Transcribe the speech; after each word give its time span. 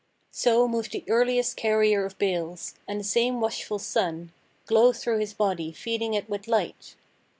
So 0.31 0.67
moved 0.67 0.93
the 0.93 1.03
earliest 1.07 1.55
carrier 1.57 2.03
of 2.05 2.17
bales, 2.17 2.73
And 2.87 2.99
the 2.99 3.03
same 3.03 3.39
watchful 3.39 3.77
sun 3.77 4.31
Glowed 4.65 4.97
through 4.97 5.19
his 5.19 5.35
body 5.35 5.71
feeding 5.71 6.15
it 6.15 6.27
with 6.27 6.47
light. 6.47 6.95